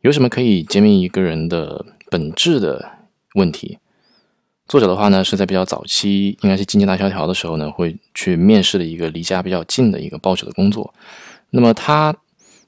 [0.00, 2.88] 有什么可以揭秘一个人的本质的
[3.34, 3.78] 问题？
[4.68, 10.94] 作者的话呢，是在比较早期，应该是经济大萧条的时候呢，会去面试的一个离家比较近的一个报纸的工作。
[11.50, 12.14] 那么他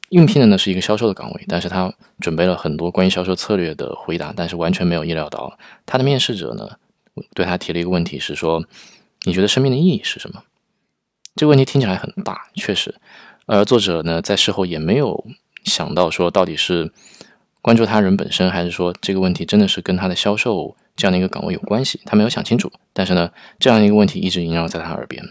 [0.09, 5.57] 应聘的呢是一个销售的岗位，但是他准备了很多关于销售策略的回答，但是完全没有意料到，
[5.87, 6.69] 他的面试者呢
[7.33, 8.65] 对他提了一个问题，是说
[9.23, 10.43] 你觉得生命的意义是什么？
[11.37, 12.97] 这个问题听起来很大，确实，
[13.47, 15.25] 而作者呢在事后也没有
[15.63, 16.91] 想到说到底是
[17.63, 20.77] 关注他人本身，还是说这个问题真的是跟他的销售。
[20.97, 22.71] 这样的一个岗位有关系，他没有想清楚。
[22.93, 25.25] 但是呢，这样一个问题一直萦绕在他耳边，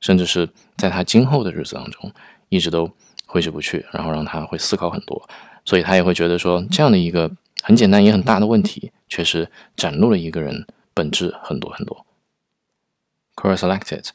[0.00, 2.10] 甚至是在他今后的日子当中，
[2.48, 2.90] 一直都
[3.26, 5.28] 挥之不去，然后让他会思考很多。
[5.64, 7.30] 所以他也会觉得说，这样的一个
[7.62, 12.04] 很简单也很大的问题，确实展露了一个人本质很多很多。
[13.36, 14.08] Quora selected,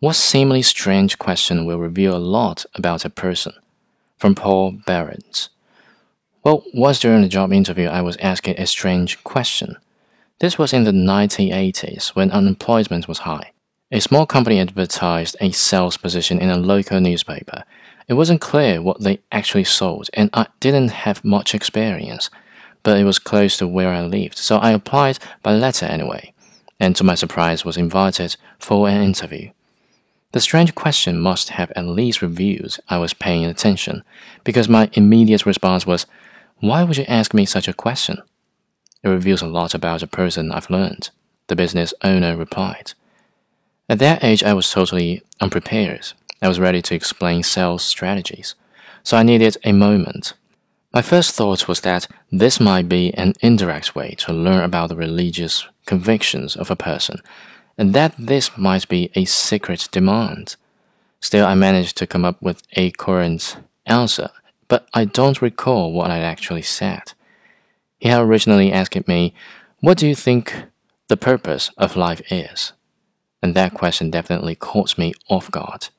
[0.00, 3.54] what seemingly strange question will reveal a lot about a person?
[4.18, 5.46] From Paul Barrett.
[6.44, 9.76] Well, once during a job interview, I was asked a strange question.
[10.40, 13.52] This was in the 1980s when unemployment was high.
[13.92, 17.62] A small company advertised a sales position in a local newspaper.
[18.08, 22.28] It wasn't clear what they actually sold, and I didn't have much experience,
[22.82, 26.34] but it was close to where I lived, so I applied by letter anyway,
[26.80, 29.50] and to my surprise was invited for an interview.
[30.32, 34.02] The strange question must have at least revealed I was paying attention,
[34.42, 36.06] because my immediate response was,
[36.62, 38.22] Why would you ask me such a question?
[39.02, 41.10] It reveals a lot about the person I've learned,
[41.48, 42.92] the business owner replied.
[43.88, 46.12] At that age, I was totally unprepared.
[46.40, 48.54] I was ready to explain sales strategies,
[49.02, 50.34] so I needed a moment.
[50.94, 54.94] My first thought was that this might be an indirect way to learn about the
[54.94, 57.18] religious convictions of a person,
[57.76, 60.54] and that this might be a secret demand.
[61.18, 64.30] Still, I managed to come up with a current answer,
[64.72, 67.12] but I don't recall what I actually said.
[67.98, 69.34] He had originally asked me,
[69.80, 70.64] What do you think
[71.08, 72.72] the purpose of life is?
[73.42, 75.90] And that question definitely caught me off guard.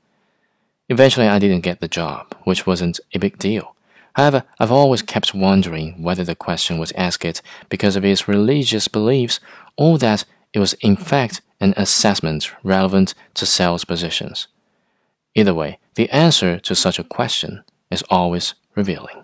[0.89, 3.75] Eventually, I didn't get the job, which wasn't a big deal.
[4.15, 9.39] However, I've always kept wondering whether the question was asked because of his religious beliefs
[9.77, 14.47] or that it was in fact an assessment relevant to sales positions.
[15.35, 19.22] Either way, the answer to such a question is always revealing.